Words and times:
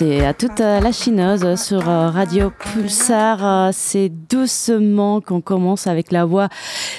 c'est 0.00 0.24
à 0.24 0.32
toute 0.32 0.60
la 0.60 0.92
chineuse 0.92 1.62
sur 1.62 1.86
euh, 1.86 2.08
Radio 2.08 2.50
Pulsar. 2.58 3.38
Euh, 3.44 3.70
c'est 3.70 4.08
doucement 4.08 5.20
qu'on 5.20 5.42
commence 5.42 5.86
avec 5.86 6.10
la 6.10 6.24
voix 6.24 6.48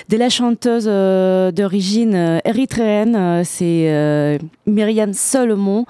de 0.10 0.18
la 0.18 0.30
chanteuse 0.30 0.86
euh, 0.88 1.52
d'origine 1.52 2.40
érythréenne. 2.46 3.42
C'est 3.44 4.40
Myriam 4.68 5.14
Solomon. 5.14 5.86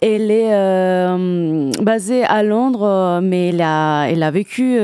Elle 0.00 0.30
est 0.30 1.82
basée 1.82 2.24
à 2.24 2.42
Londres, 2.42 3.20
mais 3.22 3.48
elle 3.48 3.60
a, 3.60 4.30
vécu 4.30 4.78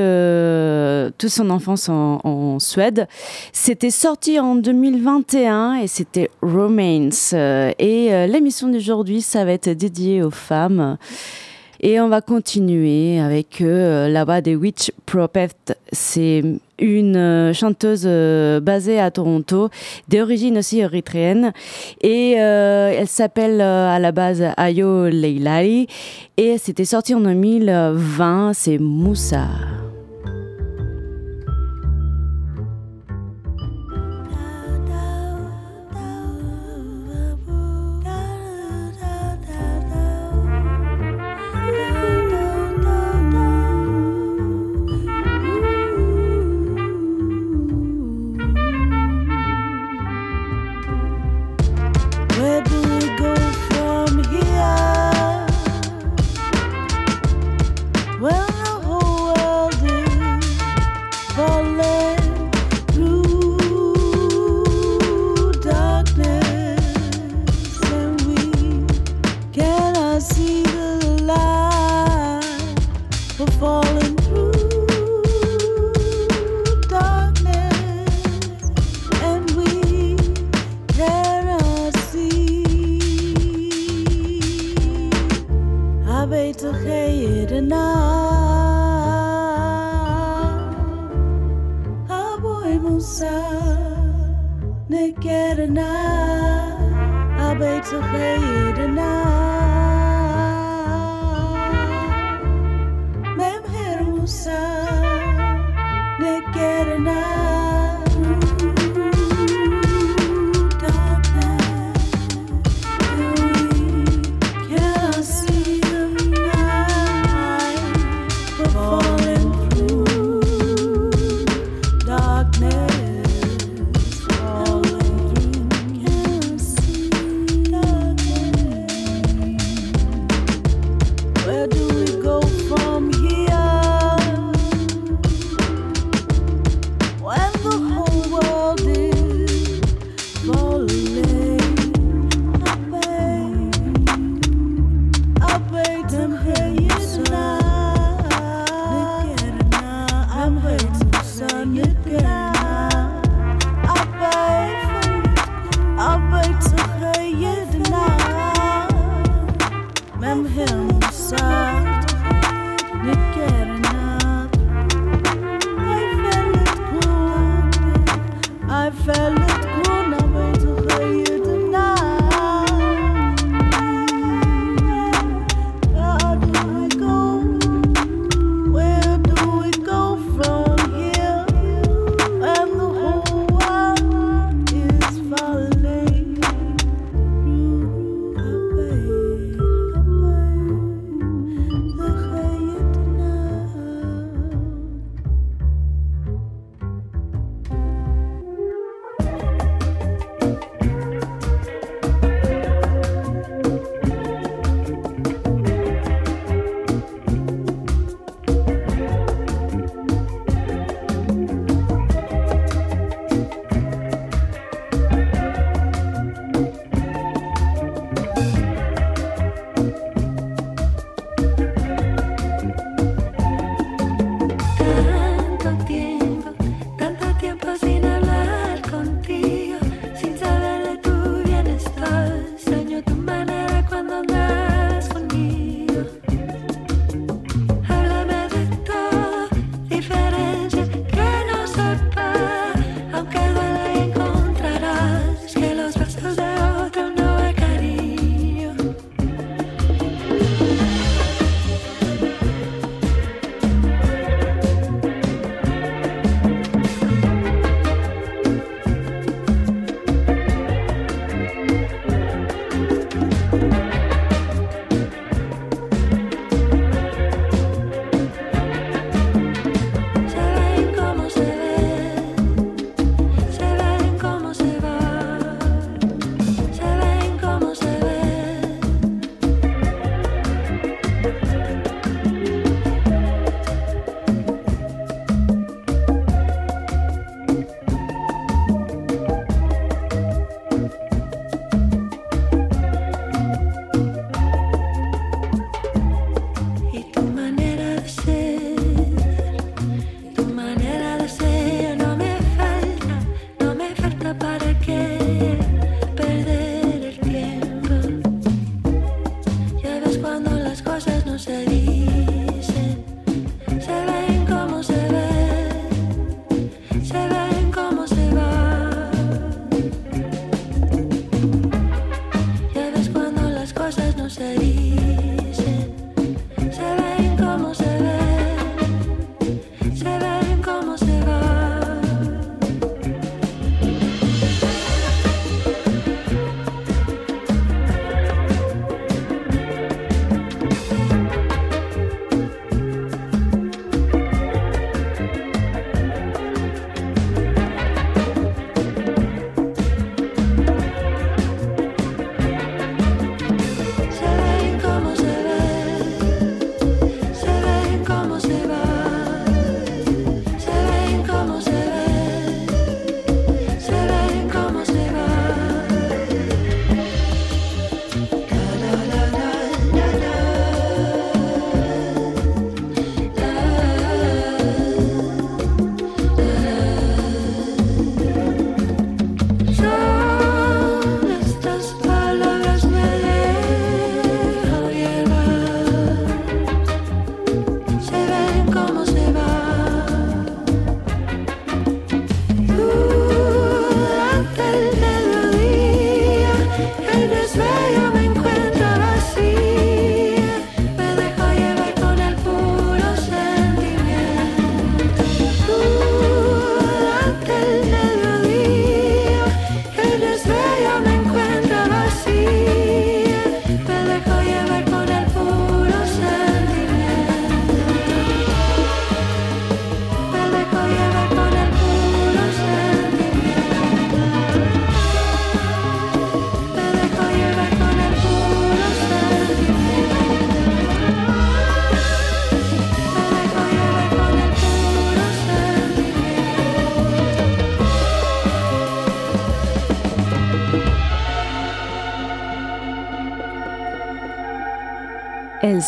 toute 1.17 1.31
son 1.31 1.49
enfance 1.49 1.89
en, 1.89 2.19
en 2.23 2.59
Suède. 2.59 3.07
C'était 3.53 3.89
sorti 3.89 4.39
en 4.39 4.55
2021 4.55 5.75
et 5.75 5.87
c'était 5.87 6.29
Romance. 6.43 7.33
et 7.33 8.27
l'émission 8.27 8.67
d'aujourd'hui, 8.67 9.21
ça 9.21 9.45
va 9.45 9.53
être 9.53 9.69
dédiée 9.69 10.21
aux 10.21 10.31
femmes. 10.31 10.97
Et 11.81 11.99
on 11.99 12.07
va 12.07 12.21
continuer 12.21 13.19
avec 13.19 13.61
euh, 13.61 14.07
là-bas 14.07 14.41
des 14.41 14.55
Witch 14.55 14.91
Prophet. 15.05 15.49
C'est 15.91 16.43
une 16.79 17.15
euh, 17.15 17.53
chanteuse 17.53 18.03
euh, 18.05 18.59
basée 18.59 18.99
à 18.99 19.11
Toronto, 19.11 19.69
d'origine 20.07 20.57
aussi 20.57 20.79
érythréenne. 20.79 21.51
Et 22.01 22.31
elle 22.31 23.07
s'appelle 23.07 23.61
à 23.61 23.99
la 23.99 24.11
base 24.11 24.43
Ayo 24.57 25.07
Leilai. 25.07 25.87
Et 26.37 26.57
c'était 26.57 26.85
sorti 26.85 27.13
en 27.13 27.21
2020. 27.21 28.53
C'est 28.53 28.77
Moussa. 28.77 29.45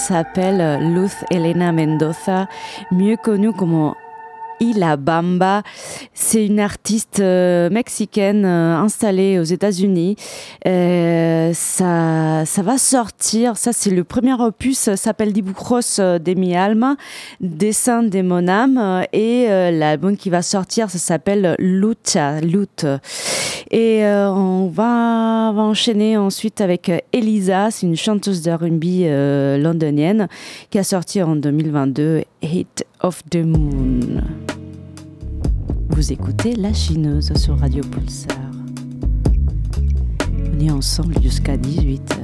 S'appelle 0.08 0.80
Luz 0.94 1.26
Elena 1.30 1.74
Mendoza, 1.74 2.48
mieux 2.92 3.18
connue 3.18 3.52
comme 3.52 3.94
Ila 4.78 4.98
Bamba. 4.98 5.64
C'est 6.14 6.46
une 6.46 6.60
artiste 6.60 7.20
euh, 7.20 7.70
mexicaine 7.70 8.46
euh, 8.46 8.78
installée 8.78 9.40
aux 9.40 9.44
États-Unis. 9.44 10.16
Euh, 10.68 11.52
ça, 11.54 12.44
ça 12.46 12.62
va 12.62 12.78
sortir. 12.78 13.58
Ça, 13.58 13.74
c'est 13.74 13.90
le 13.90 14.04
premier 14.04 14.34
opus. 14.34 14.78
Ça 14.78 14.98
s'appelle 14.98 15.34
Dibujos 15.34 15.98
de 16.00 16.34
mi 16.34 16.56
alma, 16.56 16.96
Dessin 17.42 18.04
de 18.04 18.22
mon 18.22 18.48
âme. 18.48 19.04
Et 19.14 19.48
l'album 19.48 20.16
qui 20.18 20.30
va 20.30 20.42
sortir, 20.42 20.90
ça 20.90 20.98
s'appelle 20.98 21.56
Lucha, 21.60 22.40
Lutte. 22.42 22.86
Et 23.72 24.04
on 24.06 24.68
va, 24.68 25.52
va, 25.54 25.62
enchaîner 25.62 26.18
ensuite 26.18 26.62
avec 26.62 26.92
Elisa. 27.14 27.72
C'est 27.72 27.86
une 27.86 27.96
chanteuse 27.96 28.42
de 28.42 28.52
R&B 28.52 29.62
londonienne 29.62 30.28
qui 30.70 30.80
a 30.80 30.84
sorti 30.84 31.22
en 31.22 31.36
2022 31.36 32.24
Hit 32.42 32.86
of 33.02 33.24
the 33.30 33.38
Moon. 33.38 34.22
Vous 35.90 36.12
écoutez 36.12 36.56
La 36.56 36.74
Chineuse 36.74 37.34
sur 37.36 37.58
Radio 37.58 37.84
Pulsar. 37.84 38.38
On 40.54 40.60
est 40.60 40.72
ensemble 40.72 41.22
jusqu'à 41.22 41.58
18h. 41.58 42.18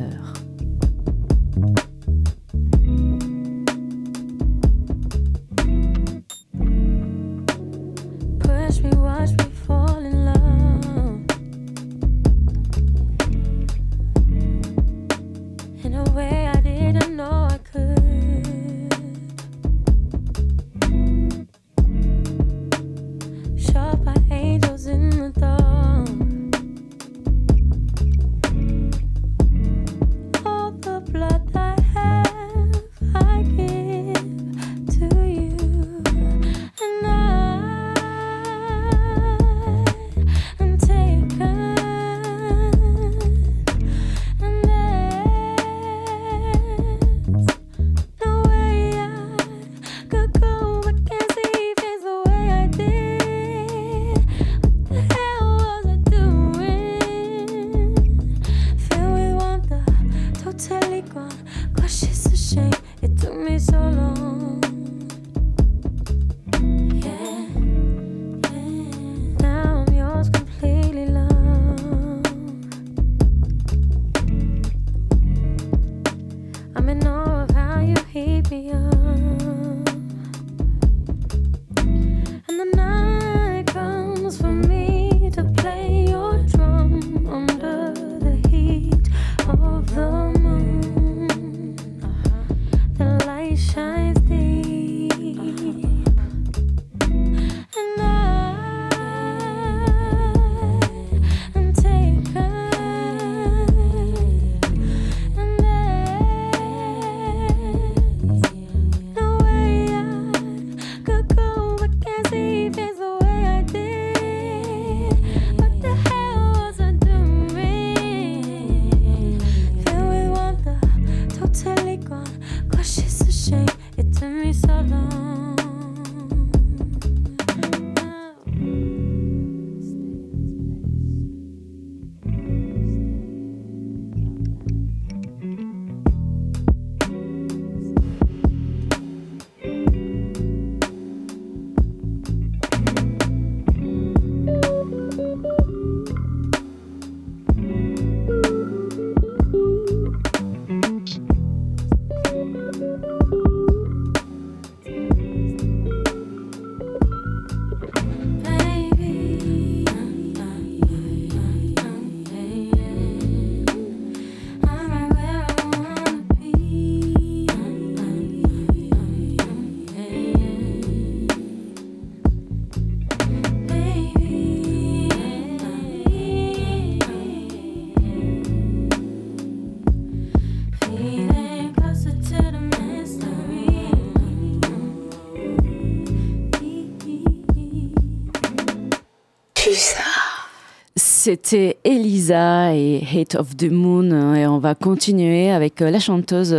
C'était 191.24 191.78
Elisa 191.86 192.76
et 192.76 193.02
Hate 193.16 193.36
of 193.36 193.56
the 193.56 193.72
Moon 193.72 194.36
et 194.36 194.46
on 194.46 194.58
va 194.60 194.76
continuer 194.76 195.52
avec 195.52 195.82
euh, 195.82 195.90
la 195.90 196.00
chanteuse 196.00 196.54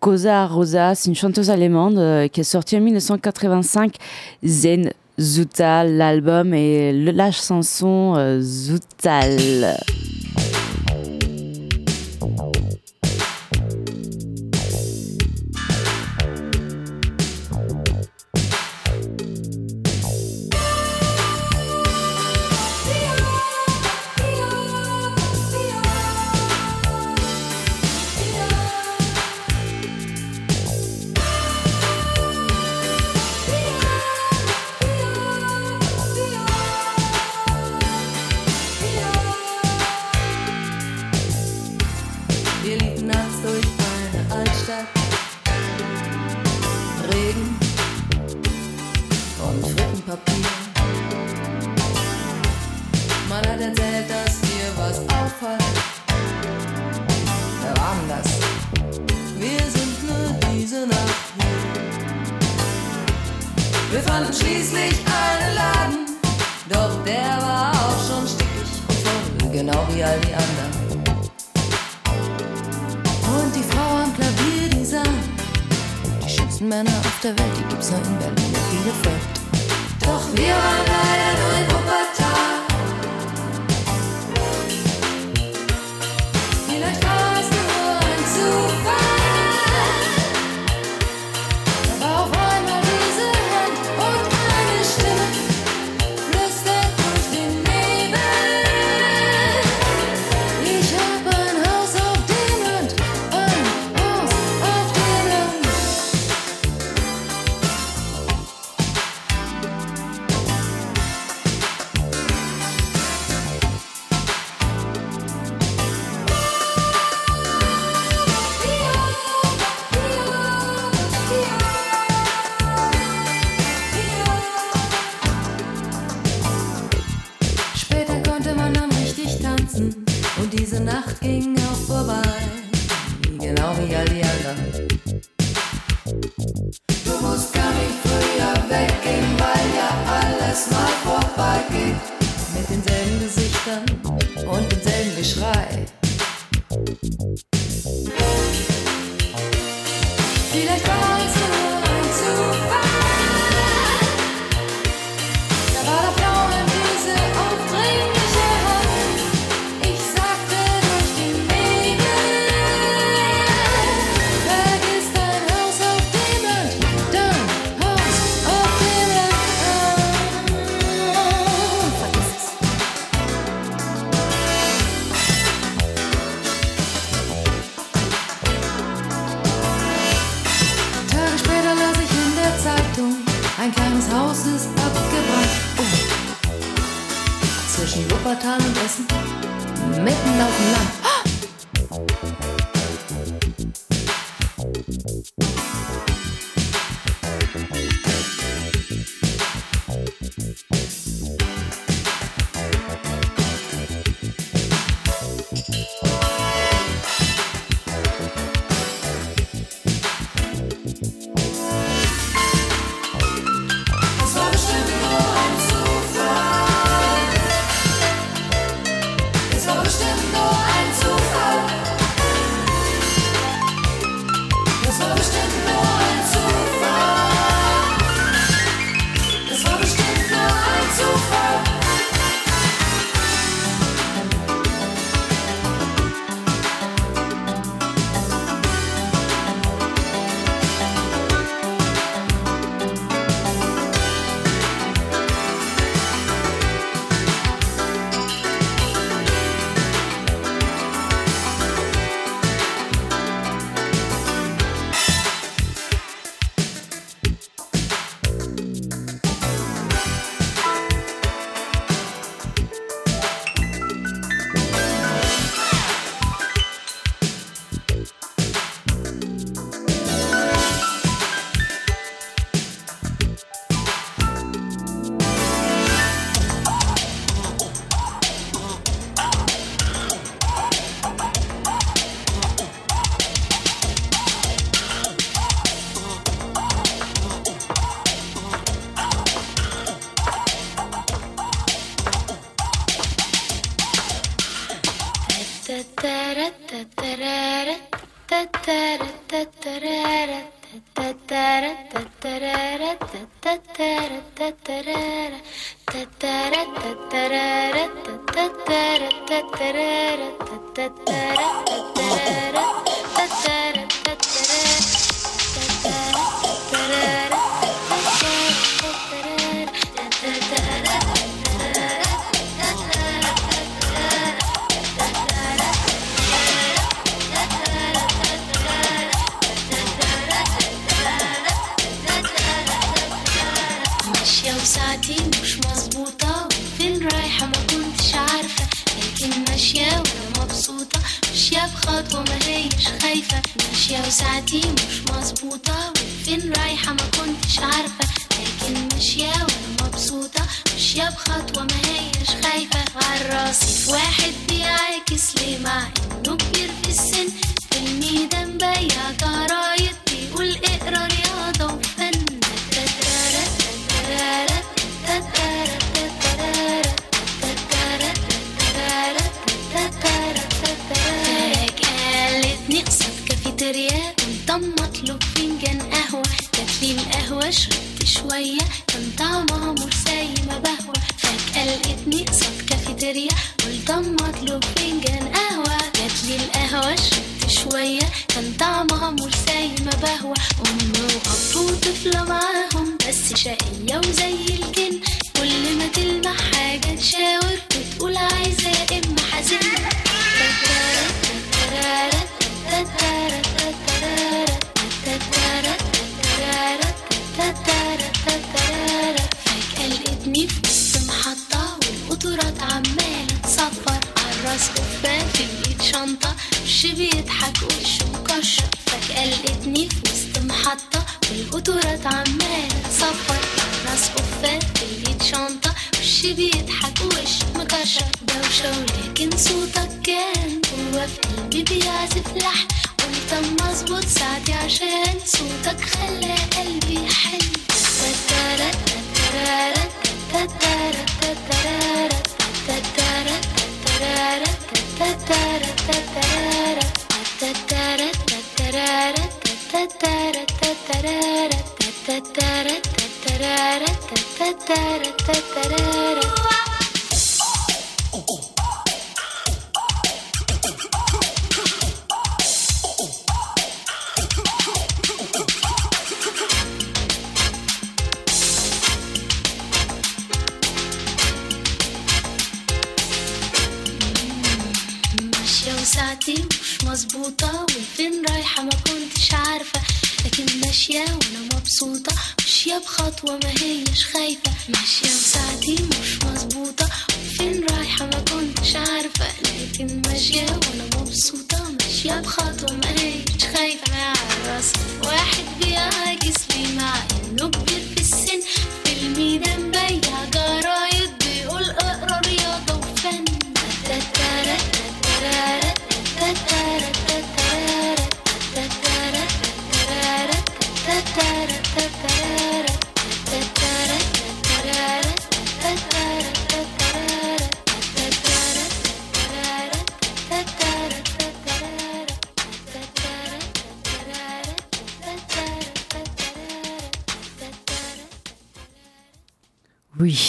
Cosa 0.00 0.42
euh, 0.42 0.46
Rosa, 0.48 0.96
c'est 0.96 1.08
une 1.08 1.14
chanteuse 1.14 1.50
allemande 1.50 1.98
euh, 1.98 2.26
qui 2.26 2.40
est 2.40 2.42
sortie 2.42 2.76
en 2.76 2.80
1985, 2.80 3.94
Zen 4.42 4.92
Zutal, 5.20 5.98
l'album 5.98 6.52
et 6.52 6.92
la 6.92 7.30
chanson 7.30 8.40
Zutal. 8.40 9.76
Wir 63.92 64.00
fanden 64.00 64.32
schließlich 64.32 64.94
einen 65.04 65.54
Laden, 65.54 66.06
doch 66.70 67.04
der 67.04 67.36
war 67.42 67.72
auch 67.72 68.00
schon 68.08 68.26
stickig 68.26 68.70
voll, 68.88 69.50
genau 69.52 69.86
wie 69.92 70.02
all 70.02 70.18
die 70.20 70.32
anderen. 70.32 70.72
Und 73.36 73.54
die 73.54 73.62
Frau 73.62 74.02
am 74.02 74.14
Klavier, 74.14 74.70
die 74.70 74.82
sang, 74.86 75.14
die 76.24 76.30
schönsten 76.30 76.68
Männer 76.68 76.90
auf 76.90 77.20
der 77.22 77.38
Welt, 77.38 77.52
die 77.58 77.64
gibt's 77.68 77.90
nur 77.90 78.00
in 78.00 78.18
Berlin, 78.18 78.54
die 78.72 78.82
gefällt. 78.82 79.28
Doch 80.00 80.24
wir 80.36 80.54
waren 80.54 80.86
leider 80.88 81.30
nur 81.38 81.52
in 81.60 81.81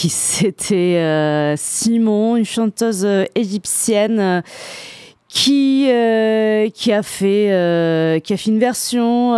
c'était 0.10 0.98
euh, 0.98 1.56
Simon, 1.58 2.36
une 2.36 2.46
chanteuse 2.46 3.06
euh, 3.06 3.26
égyptienne 3.36 4.20
euh, 4.20 4.42
qui 5.28 5.88
qui 6.76 6.94
a 6.94 7.02
fait 7.02 8.22
qui 8.24 8.34
a 8.34 8.38
fait 8.38 8.52
une 8.52 8.60
version 8.60 9.34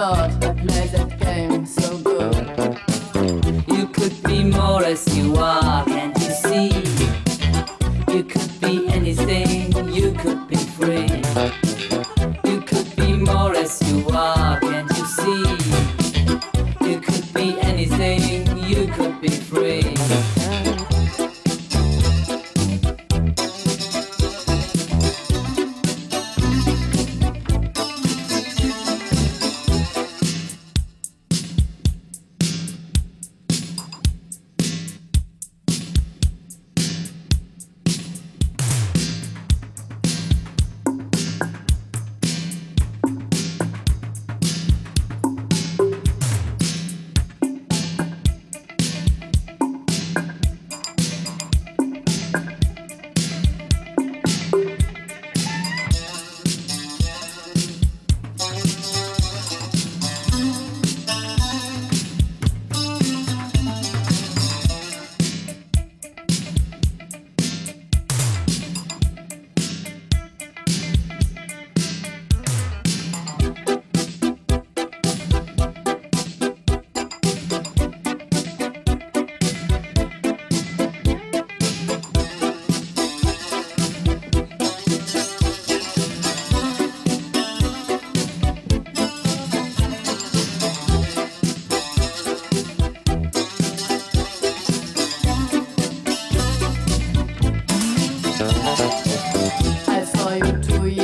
God. 0.01 0.40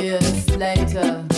years 0.06 0.56
later. 0.56 1.35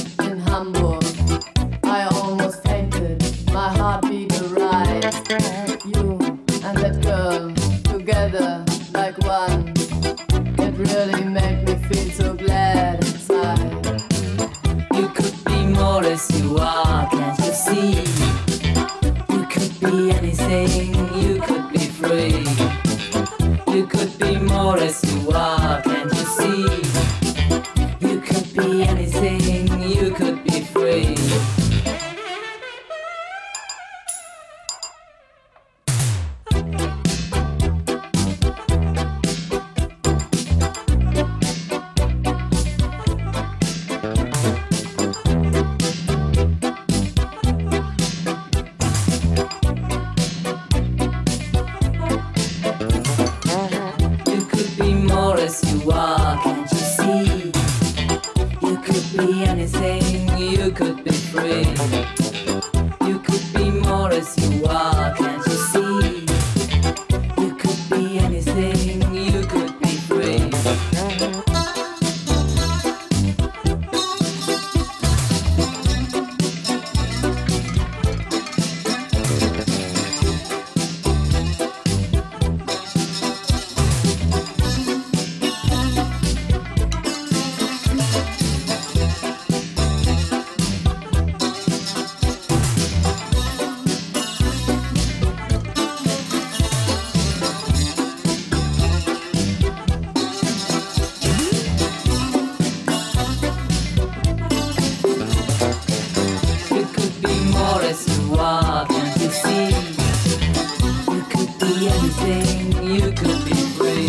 be 111.69 111.87
anything, 111.87 112.73
you 112.83 113.13
could 113.13 113.45
be 113.45 113.55
free. 113.77 114.09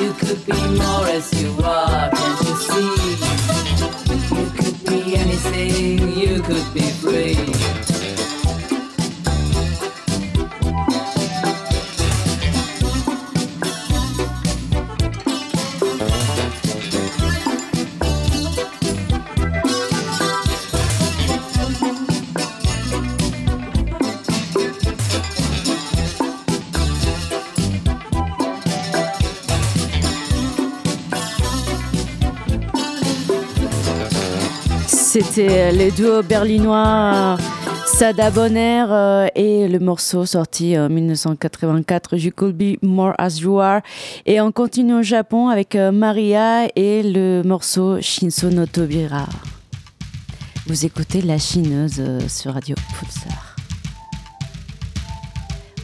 You 0.00 0.12
could 0.12 0.44
be 0.44 0.52
more 0.52 1.06
as 1.06 1.32
you 1.42 1.50
are. 1.64 1.89
C'était 35.40 35.72
le 35.72 35.90
duo 35.90 36.22
berlinois 36.22 37.38
Sada 37.86 38.30
Bonner 38.30 38.84
euh, 38.90 39.26
et 39.34 39.68
le 39.68 39.78
morceau 39.78 40.26
sorti 40.26 40.78
en 40.78 40.90
1984, 40.90 42.18
You 42.18 42.30
Could 42.36 42.54
Be 42.54 42.76
More 42.82 43.14
As 43.16 43.38
You 43.40 43.58
Are. 43.58 43.80
Et 44.26 44.38
on 44.42 44.52
continue 44.52 44.96
au 44.96 45.02
Japon 45.02 45.48
avec 45.48 45.76
euh, 45.76 45.92
Maria 45.92 46.68
et 46.76 47.02
le 47.02 47.40
morceau 47.42 48.02
Shinso 48.02 48.50
no 48.50 48.66
Tobira. 48.66 49.26
Vous 50.66 50.84
écoutez 50.84 51.22
La 51.22 51.38
Chineuse 51.38 52.00
euh, 52.00 52.20
sur 52.28 52.52
Radio 52.52 52.74
Pulsar. 52.98 53.56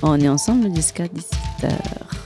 On 0.02 0.20
est 0.20 0.28
ensemble 0.28 0.74
jusqu'à 0.76 1.06
17h. 1.06 2.25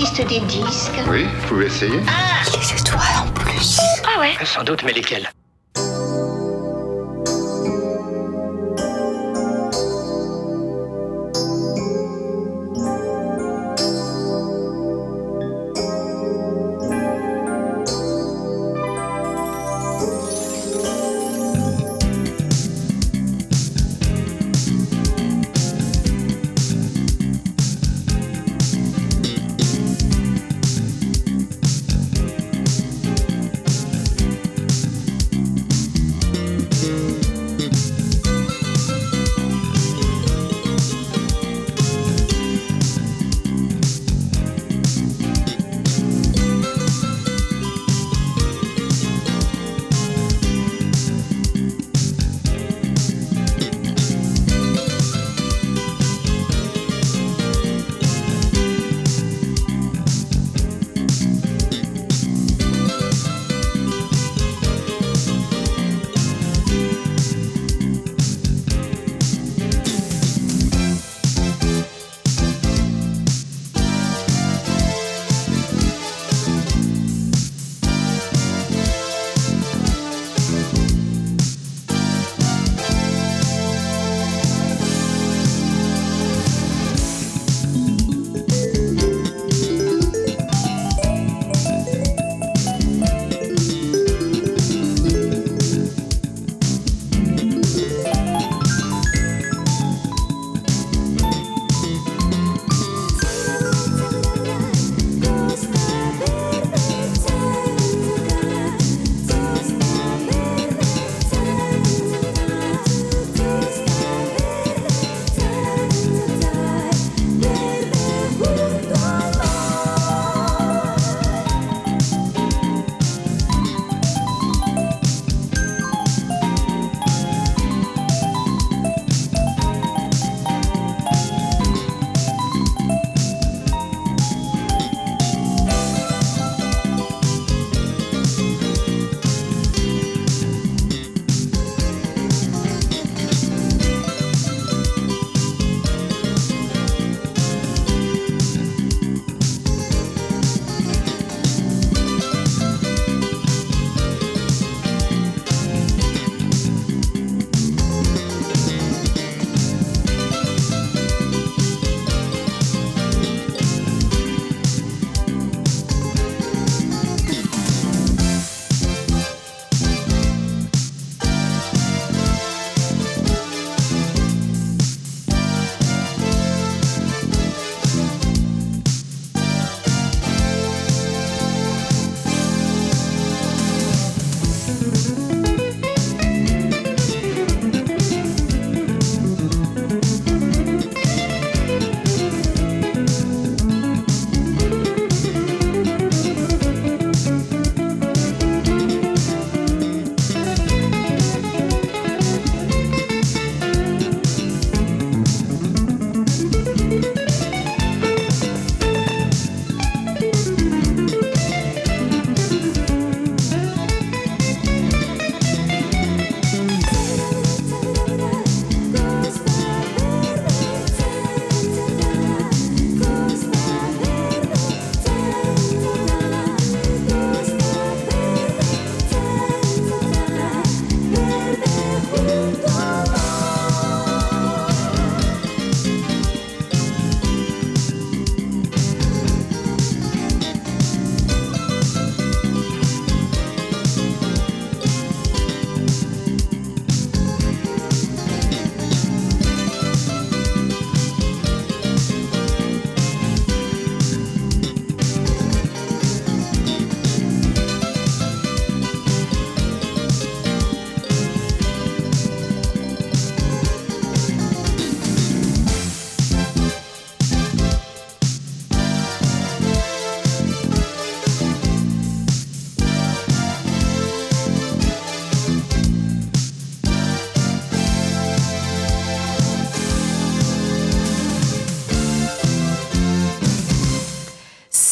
Des 0.00 0.40
disques. 0.40 0.98
Oui, 1.10 1.24
vous 1.24 1.48
pouvez 1.48 1.66
essayer 1.66 1.92
Les 1.98 2.80
étoiles 2.80 3.02
en 3.22 3.30
plus. 3.32 3.78
Ah 4.04 4.18
ouais. 4.18 4.32
Sans 4.46 4.64
doute, 4.64 4.82
mais 4.82 4.94
lesquels 4.94 5.28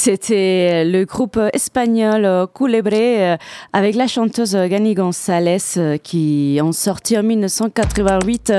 C'était 0.08 0.86
le 0.86 1.04
groupe 1.04 1.38
espagnol 1.52 2.24
euh, 2.24 2.46
Culebre 2.46 2.94
euh, 2.94 3.36
avec 3.74 3.94
la 3.94 4.06
chanteuse 4.06 4.56
Gani 4.56 4.94
González 4.94 5.58
euh, 5.76 5.98
qui 5.98 6.58
ont 6.62 6.72
sorti 6.72 7.18
en 7.18 7.22
1988 7.22 8.54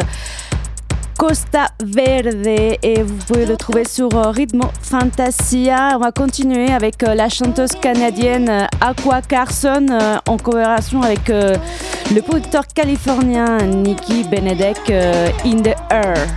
Costa 1.18 1.66
Verde 1.84 2.46
et 2.46 3.02
vous 3.02 3.16
pouvez 3.28 3.48
le 3.48 3.58
trouver 3.58 3.84
sur 3.84 4.16
euh, 4.16 4.30
Ritmo 4.30 4.66
Fantasia. 4.80 5.94
On 5.96 5.98
va 5.98 6.12
continuer 6.12 6.70
avec 6.70 7.02
euh, 7.02 7.16
la 7.16 7.30
chanteuse 7.30 7.72
canadienne 7.82 8.48
euh, 8.48 8.66
Aqua 8.80 9.24
Carson 9.24 9.88
euh, 9.90 10.18
en 10.28 10.38
collaboration 10.38 11.02
avec 11.02 11.32
euh, 11.32 11.56
le 12.14 12.22
producteur 12.22 12.68
californien 12.68 13.58
Nicky 13.66 14.24
Benedek 14.30 14.92
euh, 14.92 15.30
In 15.44 15.64
the 15.64 15.76
Air. 15.90 16.28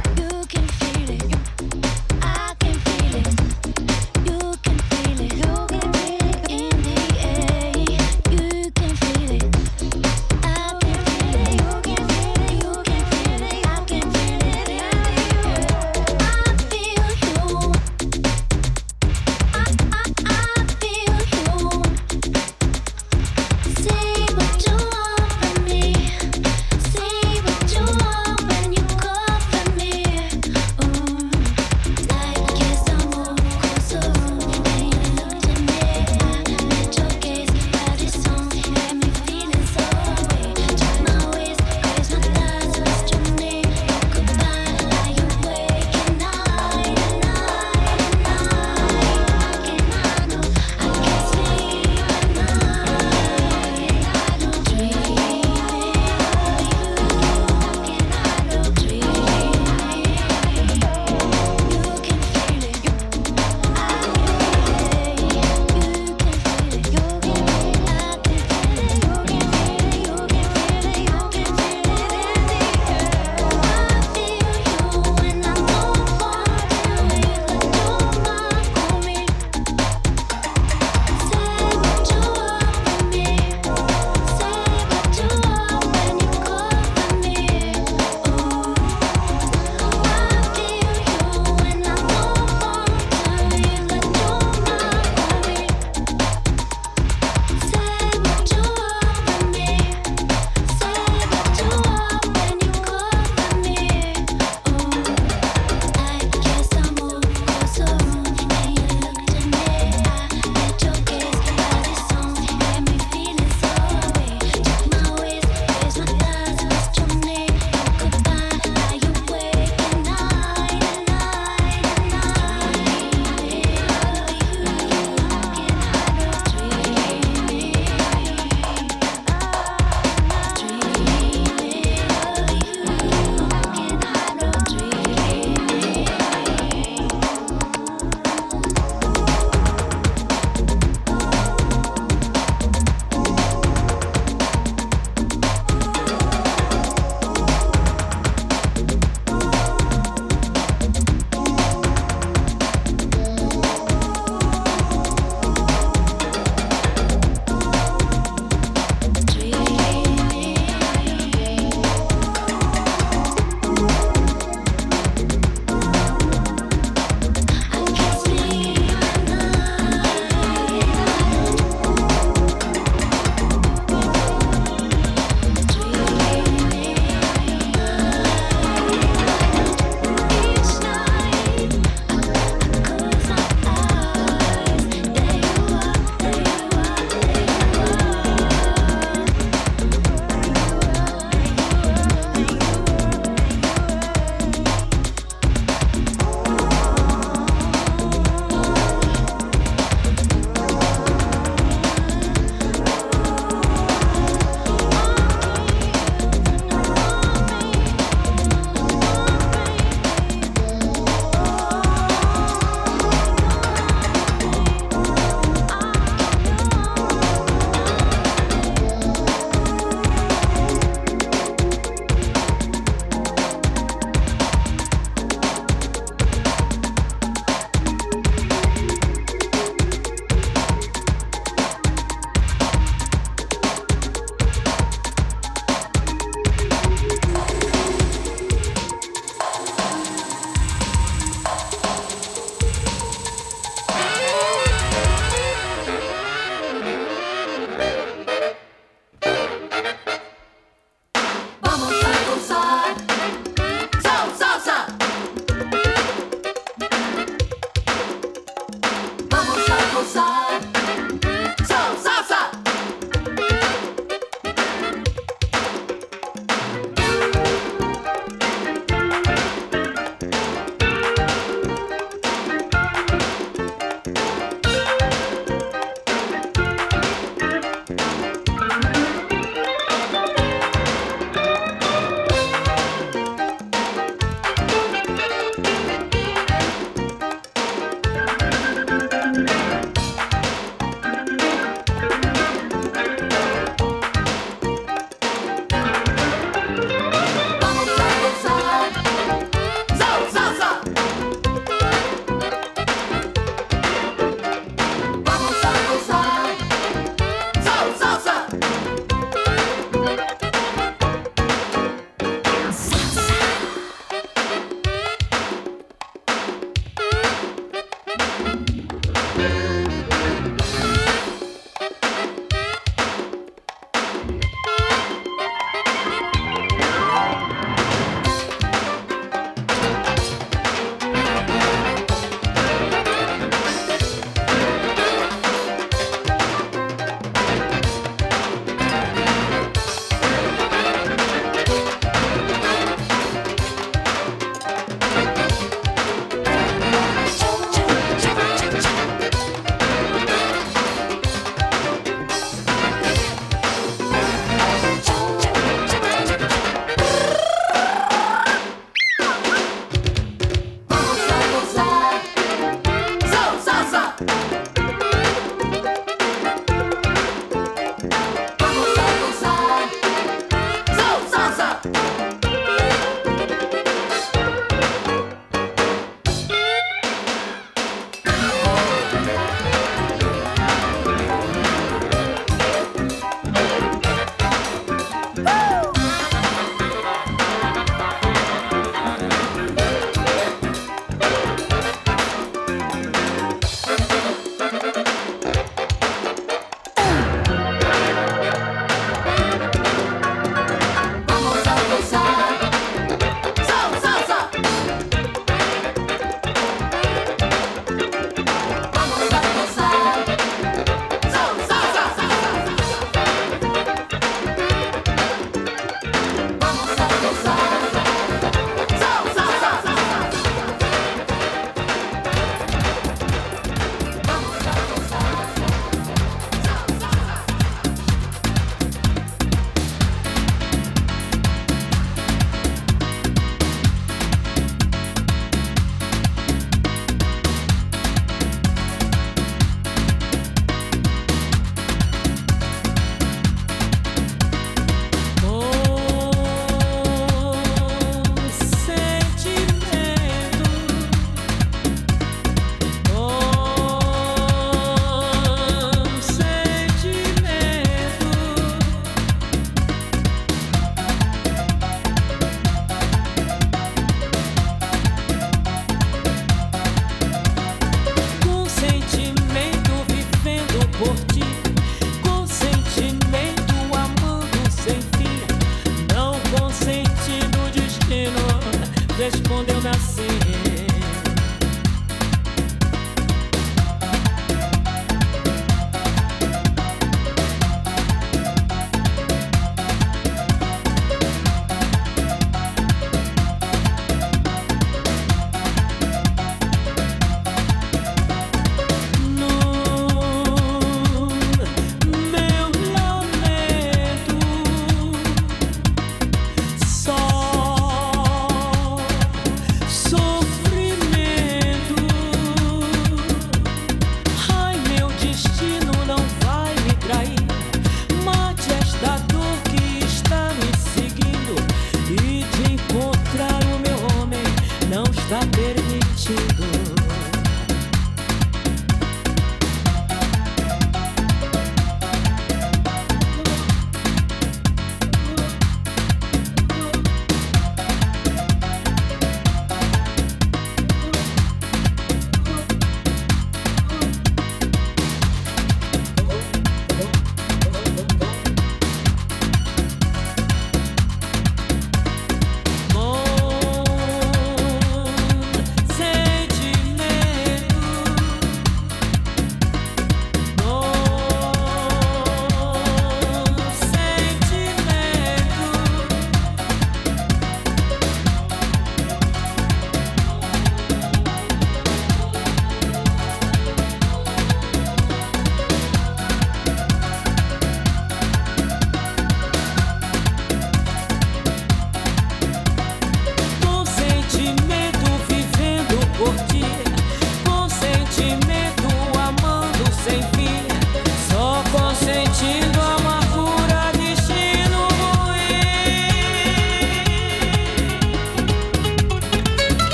quando 479.48 479.68
eu 479.70 479.80
nasci. 479.82 480.31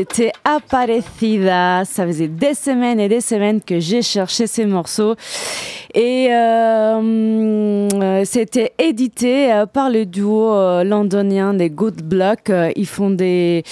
C'était 0.00 0.32
Aparecida. 0.44 1.84
Ça 1.84 2.06
faisait 2.06 2.26
des 2.26 2.54
semaines 2.54 2.98
et 2.98 3.08
des 3.10 3.20
semaines 3.20 3.60
que 3.60 3.80
j'ai 3.80 4.00
cherché 4.00 4.46
ces 4.46 4.64
morceaux. 4.64 5.14
Et 5.92 6.28
euh, 6.30 7.86
euh, 7.92 8.22
c'était 8.24 8.72
édité 8.78 9.52
euh, 9.52 9.66
par 9.66 9.90
le 9.90 10.06
duo 10.06 10.54
londonien 10.84 11.52
des 11.52 11.68
Good 11.68 12.00
Block. 12.02 12.50
Ils 12.76 12.86
font 12.86 13.10
des, 13.10 13.62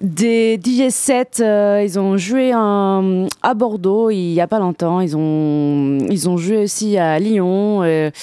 des 0.00 0.58
DJ 0.58 0.88
sets. 0.88 1.42
ils 1.42 1.98
ont 1.98 2.16
joué 2.16 2.52
à 2.52 3.54
Bordeaux 3.54 4.08
il 4.08 4.32
y 4.32 4.40
a 4.40 4.46
pas 4.46 4.60
longtemps. 4.60 5.02
Ils 5.02 5.14
ont, 5.14 5.98
ils 6.08 6.26
ont 6.30 6.38
joué 6.38 6.62
aussi 6.62 6.96
à 6.96 7.18
Lyon. 7.18 7.84
et 7.84 8.14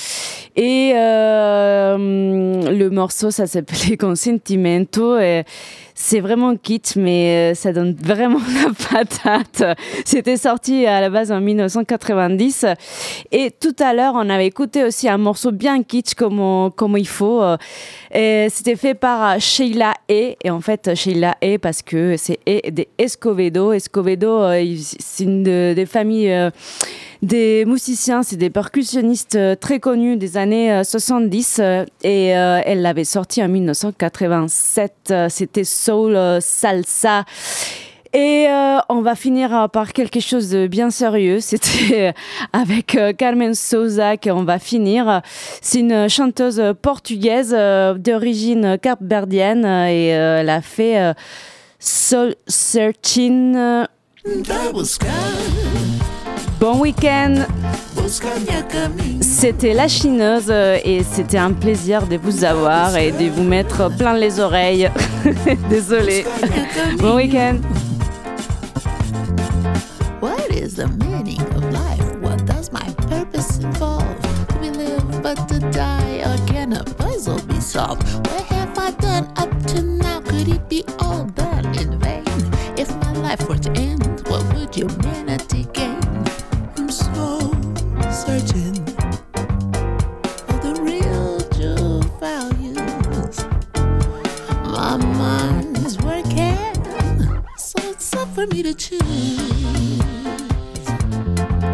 le 0.96 2.88
morceau, 2.90 3.30
ça 3.30 3.46
s'appelait 3.46 3.96
Consentimento. 4.00 5.20
Et 5.20 5.44
c'est 6.00 6.20
vraiment 6.20 6.56
kitsch, 6.56 6.96
mais 6.96 7.52
euh, 7.52 7.56
ça 7.56 7.74
donne 7.74 7.96
vraiment 8.04 8.38
la 8.38 8.70
patate. 9.02 9.78
C'était 10.06 10.38
sorti 10.38 10.86
à 10.86 11.02
la 11.02 11.10
base 11.10 11.32
en 11.32 11.42
1990. 11.42 12.66
Et 13.32 13.50
tout 13.50 13.76
à 13.80 13.94
l'heure, 13.96 14.14
on 14.16 14.30
avait 14.30 14.46
écouté 14.46 14.84
aussi 14.84 15.10
un 15.10 15.18
morceau 15.18 15.52
bien 15.52 15.82
kitsch 15.82 16.14
comme, 16.14 16.70
comme 16.76 16.98
il 17.00 17.08
faut. 17.08 17.42
euh, 17.42 17.58
C'était 18.12 18.76
fait 18.76 18.94
par 18.94 19.32
euh, 19.32 19.40
Sheila 19.40 19.94
E. 20.12 20.36
Et 20.44 20.50
en 20.52 20.62
fait, 20.62 20.94
Sheila 20.94 21.36
E, 21.44 21.58
parce 21.58 21.82
que 21.82 22.16
c'est 22.16 22.38
E 22.48 22.70
des 22.70 22.88
Escovedo. 23.00 23.72
Escovedo, 23.74 24.42
c'est 25.00 25.24
une 25.24 25.42
de- 25.42 25.74
des 25.76 25.86
familles 25.88 26.52
des 27.22 27.66
musiciens, 27.66 28.24
c'est 28.24 28.38
des 28.38 28.50
percussionnistes 28.50 29.36
euh, 29.36 29.56
très 29.56 29.80
connus 29.80 30.18
des 30.18 30.38
années 30.38 30.72
euh, 30.72 30.84
70 30.84 31.58
euh, 31.60 31.86
et 32.04 32.38
euh, 32.38 32.62
elle 32.66 32.82
l'avait 32.82 33.04
sorti 33.04 33.42
en 33.44 33.48
1987. 33.48 34.94
euh, 35.12 35.28
C'était 35.30 35.64
Soul 35.64 36.18
Salsa. 36.42 37.24
Et 38.14 38.48
on 38.90 39.02
va 39.02 39.16
finir 39.16 39.68
par 39.72 39.92
quelque 39.92 40.22
chose 40.22 40.50
de 40.50 40.66
bien 40.68 40.90
sérieux. 40.90 41.40
C'était 41.42 42.14
avec 42.54 42.98
Carmen 43.18 43.54
Souza 43.54 44.16
qu'on 44.18 44.44
va 44.44 44.60
finir. 44.60 45.22
C'est 45.62 45.82
une 45.82 46.08
chanteuse 46.10 46.64
portugaise 46.82 47.52
d'origine 48.00 48.78
capverdienne 48.82 49.66
et 49.66 50.08
elle 50.08 50.50
a 50.50 50.62
fait 50.62 51.14
Soul 51.80 52.34
Searching. 52.48 53.56
Bon 56.60 56.80
week-end 56.80 57.36
C'était 59.22 59.74
La 59.74 59.88
Chineuse 59.88 60.48
euh, 60.50 60.80
et 60.84 61.04
c'était 61.04 61.38
un 61.38 61.54
plaisir 61.54 62.08
de 62.08 62.18
vous 62.18 62.44
avoir 62.44 62.98
et 62.98 63.12
de 63.12 63.30
vous 63.30 63.44
mettre 63.44 63.96
plein 63.96 64.14
les 64.14 64.40
oreilles. 64.40 64.90
Désolée. 65.70 66.26
Bon 67.00 67.16
week-end 67.16 67.58
What 70.22 70.50
is 70.52 70.76
the 70.76 70.88
meaning 71.04 71.42
of 71.56 71.64
life? 71.72 72.04
What 72.22 72.44
does 72.46 72.72
my 72.72 72.92
purpose 73.08 73.60
involve? 73.60 74.04
Do 74.50 74.60
we 74.62 74.70
live 74.72 75.22
but 75.22 75.48
to 75.50 75.60
die, 75.60 76.24
or 76.26 76.38
can 76.48 76.74
a 76.74 76.84
puzzle 76.84 77.40
be 77.48 77.60
solved? 77.62 78.04
Where 78.28 78.44
have 78.50 78.78
I 78.78 78.92
done 79.00 79.32
a 79.38 79.48
Could 80.26 80.48
it 80.48 80.70
be 80.70 80.84
all 81.00 81.26
done 81.26 81.66
in 81.78 82.00
vain? 82.00 82.24
If 82.78 82.90
my 83.02 83.12
life 83.14 83.48
were 83.48 83.58
to 83.58 83.72
end, 83.80 84.24
what 84.28 84.44
would 84.54 84.74
humanity 84.76 85.68
gain? 85.74 85.97
Searching 88.38 88.74
the 90.62 90.78
real 90.84 91.40
true 91.58 92.02
values. 92.20 93.38
My 94.64 94.96
mind's 94.96 95.98
working, 96.04 96.76
so 97.58 97.80
it's 97.90 98.16
up 98.16 98.28
for 98.36 98.46
me 98.46 98.62
to 98.62 98.76
choose. 98.76 99.02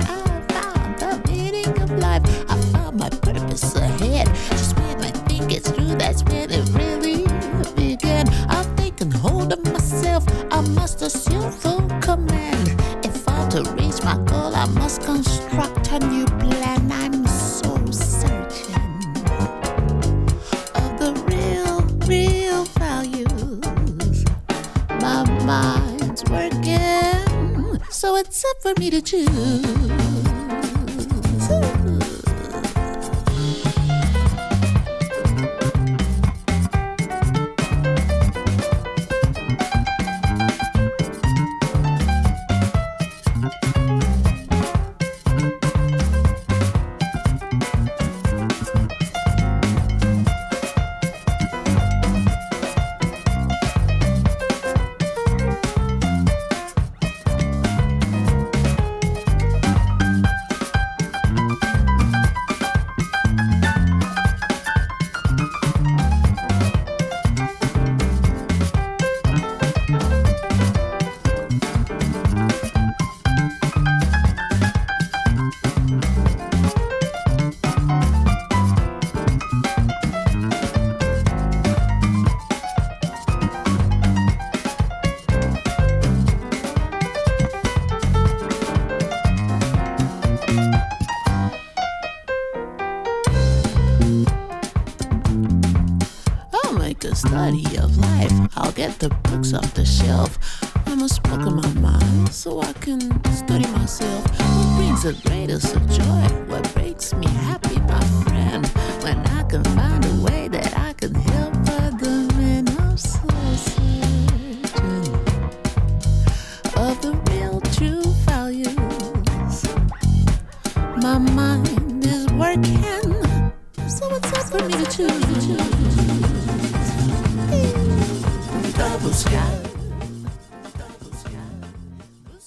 I 0.08 0.42
found 0.48 1.00
the 1.00 1.22
meaning 1.28 1.82
of 1.82 1.92
life. 2.00 2.24
I 2.50 2.56
found 2.72 2.98
my 2.98 3.10
purpose 3.10 3.76
ahead. 3.76 4.28
Just 4.52 4.80
when 4.80 5.02
I 5.04 5.12
think 5.28 5.52
it's 5.52 5.70
true, 5.70 5.96
that's 5.96 6.24
when 6.24 6.50
it 6.50 6.70
really 6.70 7.26
began. 7.76 8.30
I've 8.48 8.74
taken 8.78 9.12
hold 9.12 9.52
of 9.52 9.62
myself. 9.74 10.24
I 10.50 10.62
must 10.62 11.02
assume 11.02 11.52
full 11.52 11.82
command. 12.00 12.80
If 13.04 13.28
I'm 13.28 13.50
to 13.50 13.64
reach 13.74 14.02
my 14.06 14.18
goal, 14.26 14.56
I 14.56 14.66
must 14.68 15.02
construct 15.02 15.92
a 15.92 16.00
new 16.00 16.26
it's 28.16 28.46
up 28.46 28.62
for 28.62 28.80
me 28.80 28.90
to 28.90 29.02
choose. 29.02 30.03